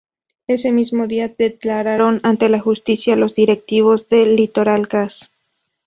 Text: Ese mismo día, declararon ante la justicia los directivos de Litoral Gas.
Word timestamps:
Ese 0.47 0.69
mismo 0.71 1.05
día, 1.05 1.27
declararon 1.27 2.21
ante 2.23 2.49
la 2.49 2.59
justicia 2.59 3.15
los 3.15 3.35
directivos 3.35 4.09
de 4.09 4.25
Litoral 4.25 4.87
Gas. 4.87 5.31